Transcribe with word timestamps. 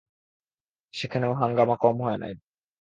সেখানেও 0.93 1.33
হাঙ্গামা 1.33 1.75
কম 1.81 1.95
হয় 2.01 2.17
নাই। 2.17 2.33